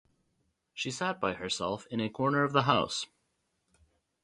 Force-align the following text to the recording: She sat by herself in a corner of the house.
She 0.73 0.89
sat 0.89 1.21
by 1.21 1.33
herself 1.33 1.85
in 1.91 2.01
a 2.01 2.09
corner 2.09 2.43
of 2.43 2.53
the 2.53 2.63
house. 2.63 3.05